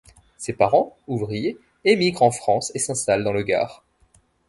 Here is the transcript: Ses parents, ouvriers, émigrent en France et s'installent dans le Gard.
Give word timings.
Ses 0.35 0.53
parents, 0.53 0.97
ouvriers, 1.05 1.59
émigrent 1.85 2.23
en 2.23 2.31
France 2.31 2.71
et 2.73 2.79
s'installent 2.79 3.23
dans 3.23 3.33
le 3.33 3.43
Gard. 3.43 3.83